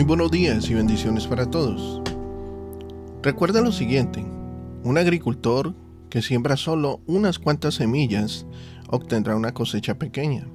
[0.00, 2.00] Muy buenos días y bendiciones para todos.
[3.22, 4.24] Recuerda lo siguiente,
[4.82, 5.74] un agricultor
[6.08, 8.46] que siembra solo unas cuantas semillas
[8.88, 10.46] obtendrá una cosecha pequeña,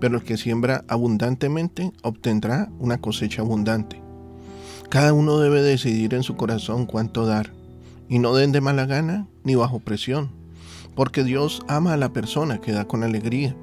[0.00, 4.02] pero el que siembra abundantemente obtendrá una cosecha abundante.
[4.88, 7.52] Cada uno debe decidir en su corazón cuánto dar,
[8.08, 10.32] y no den de mala gana ni bajo presión,
[10.96, 13.54] porque Dios ama a la persona que da con alegría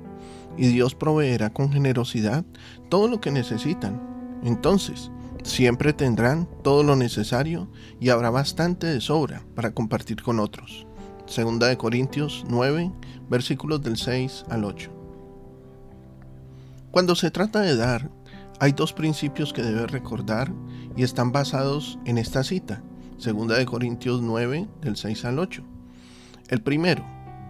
[0.57, 2.45] y Dios proveerá con generosidad
[2.87, 4.17] todo lo que necesitan.
[4.43, 5.11] Entonces,
[5.43, 10.85] siempre tendrán todo lo necesario y habrá bastante de sobra para compartir con otros.
[11.25, 12.91] Segunda de Corintios 9,
[13.29, 14.91] versículos del 6 al 8.
[16.91, 18.09] Cuando se trata de dar,
[18.59, 20.51] hay dos principios que debes recordar
[20.95, 22.81] y están basados en esta cita,
[23.17, 25.63] Segunda de Corintios 9, del 6 al 8.
[26.47, 27.05] El primero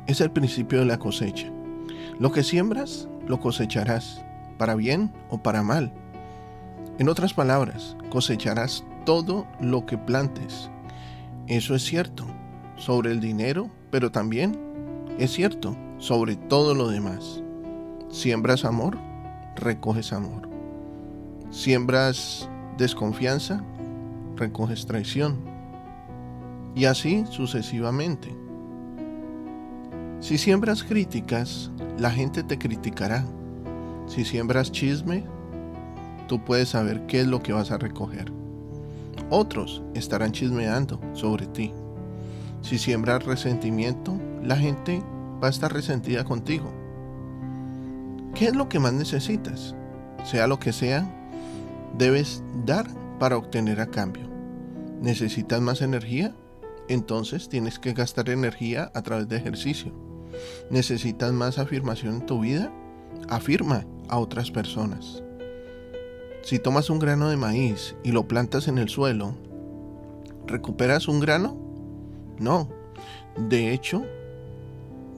[0.07, 1.51] es el principio de la cosecha.
[2.19, 4.21] Lo que siembras, lo cosecharás,
[4.57, 5.93] para bien o para mal.
[7.00, 10.69] En otras palabras, cosecharás todo lo que plantes.
[11.47, 12.25] Eso es cierto
[12.75, 14.59] sobre el dinero, pero también
[15.17, 17.41] es cierto sobre todo lo demás.
[18.09, 18.97] Siembras amor,
[19.56, 20.50] recoges amor.
[21.52, 23.63] Siembras desconfianza,
[24.36, 25.39] recoges traición.
[26.75, 28.36] Y así sucesivamente.
[30.19, 33.25] Si siembras críticas, la gente te criticará.
[34.06, 35.23] Si siembras chisme,
[36.30, 38.31] tú puedes saber qué es lo que vas a recoger.
[39.31, 41.73] Otros estarán chismeando sobre ti.
[42.62, 45.01] Si siembras resentimiento, la gente
[45.44, 46.72] va a estar resentida contigo.
[48.35, 49.75] ¿Qué es lo que más necesitas?
[50.23, 51.09] Sea lo que sea,
[51.97, 54.29] debes dar para obtener a cambio.
[55.01, 56.35] ¿Necesitas más energía?
[56.90, 59.91] Entonces tienes que gastar energía a través de ejercicio.
[60.69, 62.72] ¿Necesitas más afirmación en tu vida?
[63.29, 65.23] Afirma a otras personas.
[66.49, 69.35] Si tomas un grano de maíz y lo plantas en el suelo,
[70.47, 71.55] ¿recuperas un grano?
[72.39, 72.67] No.
[73.37, 74.03] De hecho,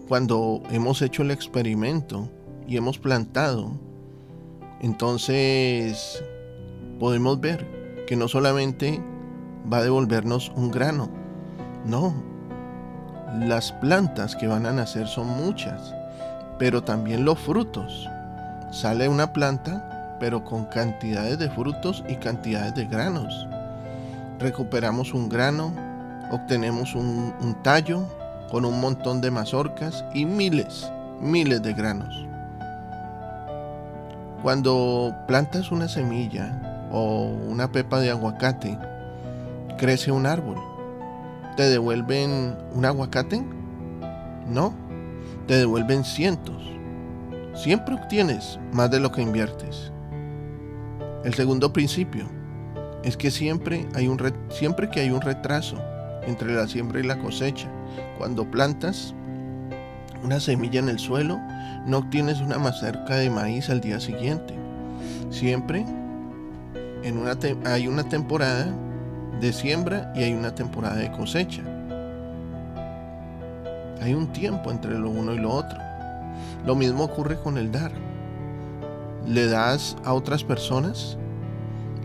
[0.09, 2.29] cuando hemos hecho el experimento
[2.67, 3.71] y hemos plantado,
[4.81, 6.21] entonces
[6.99, 7.65] podemos ver
[8.07, 9.01] que no solamente
[9.71, 11.09] va a devolvernos un grano,
[11.85, 12.13] no,
[13.39, 15.95] las plantas que van a nacer son muchas,
[16.59, 18.05] pero también los frutos.
[18.73, 19.91] Sale una planta,
[20.21, 23.47] pero con cantidades de frutos y cantidades de granos.
[24.39, 25.73] Recuperamos un grano,
[26.31, 28.03] obtenemos un, tallo
[28.51, 30.89] con un montón de mazorcas y miles,
[31.19, 32.25] miles de granos.
[34.43, 38.77] Cuando plantas una semilla o una pepa de aguacate,
[39.77, 40.57] crece un árbol
[41.57, 43.43] ¿Te devuelven un aguacate?
[44.47, 44.73] No,
[45.47, 46.63] te devuelven cientos.
[47.55, 49.91] Siempre obtienes más de lo que inviertes.
[51.23, 52.25] El segundo principio
[53.03, 55.77] es que siempre, hay un siempre que hay un retraso
[56.25, 57.67] entre la siembra y la cosecha,
[58.17, 59.13] cuando plantas
[60.23, 61.39] una semilla en el suelo,
[61.85, 64.53] no obtienes una mazorca de maíz al día siguiente.
[65.29, 65.85] Siempre
[67.65, 68.67] hay una temporada
[69.39, 71.63] de siembra y hay una temporada de cosecha.
[74.01, 75.77] Hay un tiempo entre lo uno y lo otro.
[76.65, 77.91] Lo mismo ocurre con el dar.
[79.27, 81.17] Le das a otras personas,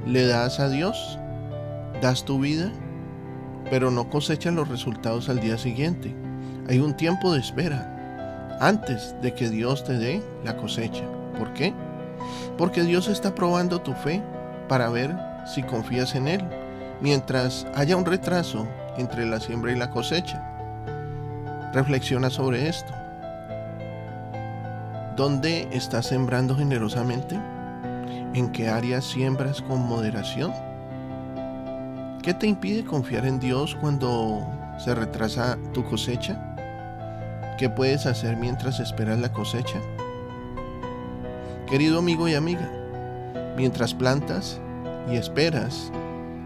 [0.06, 1.18] le das a Dios,
[2.00, 2.70] das tu vida,
[3.70, 6.14] pero no cosechas los resultados al día siguiente.
[6.68, 11.04] Hay un tiempo de espera antes de que Dios te dé la cosecha.
[11.38, 11.72] ¿Por qué?
[12.56, 14.22] Porque Dios está probando tu fe
[14.68, 15.14] para ver
[15.46, 16.44] si confías en Él
[17.00, 20.42] mientras haya un retraso entre la siembra y la cosecha.
[21.72, 22.92] Reflexiona sobre esto.
[25.16, 27.38] ¿Dónde estás sembrando generosamente?
[28.34, 30.52] ¿En qué áreas siembras con moderación?
[32.22, 34.46] ¿Qué te impide confiar en Dios cuando
[34.78, 37.56] se retrasa tu cosecha?
[37.58, 39.80] ¿Qué puedes hacer mientras esperas la cosecha?
[41.66, 42.70] Querido amigo y amiga,
[43.56, 44.60] mientras plantas
[45.10, 45.90] y esperas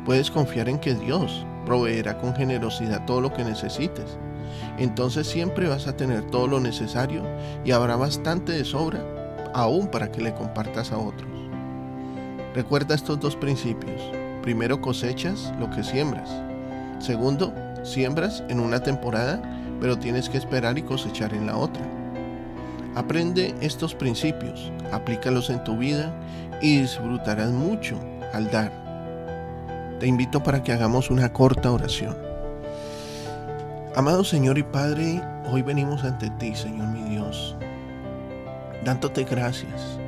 [0.05, 4.19] Puedes confiar en que Dios proveerá con generosidad todo lo que necesites.
[4.79, 7.23] Entonces siempre vas a tener todo lo necesario
[7.65, 9.01] y habrá bastante de sobra
[9.55, 11.29] aún para que le compartas a otros.
[12.55, 14.01] Recuerda estos dos principios.
[14.43, 16.31] Primero cosechas lo que siembras.
[16.99, 17.53] Segundo,
[17.83, 19.41] siembras en una temporada,
[19.81, 21.83] pero tienes que esperar y cosechar en la otra.
[22.95, 26.13] Aprende estos principios, aplícalos en tu vida
[26.61, 27.99] y disfrutarás mucho
[28.33, 28.91] al dar
[30.01, 32.30] te invito para que hagamos una corta oración.
[33.97, 35.21] Amado Señor y Padre,
[35.51, 37.57] hoy venimos ante ti, Señor mi Dios,
[38.85, 39.99] dándote gracias,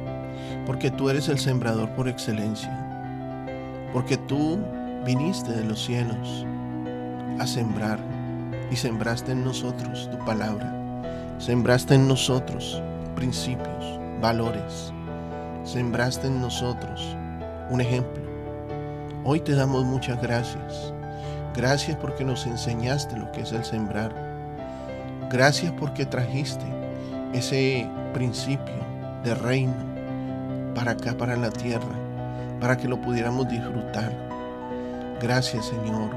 [0.67, 2.79] porque tú eres el sembrador por excelencia.
[3.93, 4.59] porque tú
[5.05, 6.47] viniste de los cielos
[7.39, 7.99] a sembrar
[8.71, 10.73] y sembraste en nosotros tu palabra.
[11.39, 12.83] Sembraste en nosotros
[13.17, 14.93] principios, valores.
[15.65, 17.17] Sembraste en nosotros
[17.71, 18.23] un ejemplo.
[19.25, 20.92] Hoy te damos muchas gracias.
[21.55, 24.13] Gracias porque nos enseñaste lo que es el sembrar.
[25.31, 26.65] Gracias porque trajiste
[27.35, 28.75] ese principio
[29.23, 29.75] de reino
[30.75, 31.95] para acá, para la tierra,
[32.61, 34.13] para que lo pudiéramos disfrutar.
[35.21, 36.11] Gracias Señor.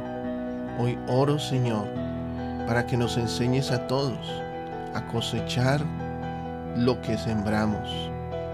[0.80, 1.88] Hoy oro Señor
[2.68, 4.42] para que nos enseñes a todos
[4.94, 5.82] a cosechar
[6.76, 8.10] lo que sembramos,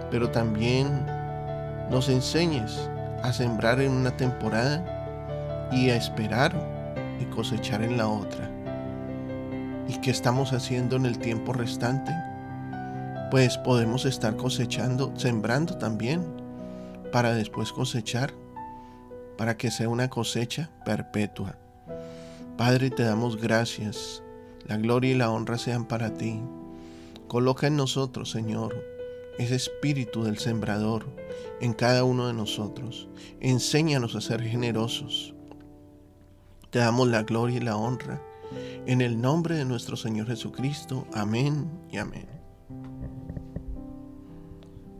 [0.10, 1.06] pero también
[1.90, 2.90] nos enseñes
[3.24, 5.01] a sembrar en una temporada
[5.72, 6.54] y a esperar
[7.20, 8.50] y cosechar en la otra.
[9.88, 12.12] ¿Y qué estamos haciendo en el tiempo restante?
[13.30, 16.26] Pues podemos estar cosechando, sembrando también,
[17.12, 18.34] para después cosechar,
[19.38, 21.58] para que sea una cosecha perpetua.
[22.58, 24.22] Padre, te damos gracias.
[24.68, 26.42] La gloria y la honra sean para ti.
[27.28, 28.76] Coloca en nosotros, Señor,
[29.40, 31.06] ese espíritu del sembrador
[31.60, 33.08] en cada uno de nosotros.
[33.40, 35.34] Enséñanos a ser generosos.
[36.72, 38.22] Te damos la gloria y la honra.
[38.86, 41.06] En el nombre de nuestro Señor Jesucristo.
[41.14, 42.28] Amén y amén.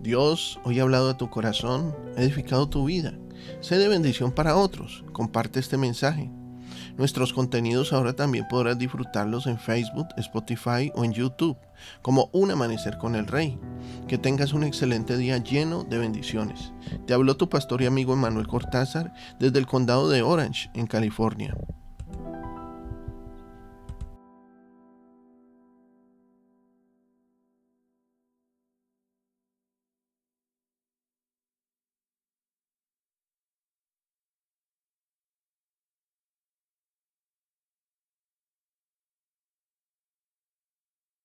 [0.02, 3.14] Dios hoy ha hablado a tu corazón, ha edificado tu vida.
[3.62, 5.06] Sé de bendición para otros.
[5.14, 6.30] Comparte este mensaje.
[6.98, 11.58] Nuestros contenidos ahora también podrás disfrutarlos en Facebook, Spotify o en YouTube,
[12.02, 13.58] como Un Amanecer con el Rey.
[14.08, 16.74] Que tengas un excelente día lleno de bendiciones.
[17.06, 21.56] Te habló tu pastor y amigo Emanuel Cortázar desde el condado de Orange, en California.